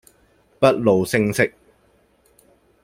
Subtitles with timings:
[0.57, 1.47] 不露聲色